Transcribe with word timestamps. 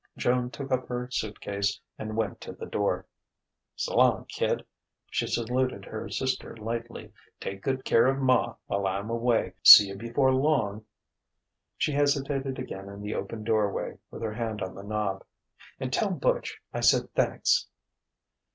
Joan 0.17 0.49
took 0.49 0.71
up 0.71 0.87
her 0.87 1.11
suit 1.11 1.39
case 1.39 1.79
and 1.99 2.15
went 2.17 2.41
to 2.41 2.53
the 2.53 2.65
door. 2.65 3.05
"S'long, 3.75 4.25
kid," 4.27 4.65
she 5.11 5.27
saluted 5.27 5.85
her 5.85 6.09
sister 6.09 6.57
lightly. 6.57 7.13
"Take 7.39 7.61
good 7.61 7.85
care 7.85 8.07
of 8.07 8.17
ma 8.17 8.55
while 8.65 8.87
I'm 8.87 9.11
away. 9.11 9.53
See 9.61 9.89
you 9.89 9.95
before 9.95 10.33
long." 10.33 10.85
She 11.77 11.91
hesitated 11.91 12.57
again 12.57 12.89
in 12.89 13.03
the 13.03 13.13
open 13.13 13.43
doorway, 13.43 13.99
with 14.09 14.23
her 14.23 14.33
hand 14.33 14.63
on 14.63 14.73
the 14.73 14.81
knob. 14.81 15.23
"And 15.79 15.93
tell 15.93 16.09
Butch 16.09 16.59
I 16.73 16.79
said 16.79 17.13
thanks." 17.13 17.67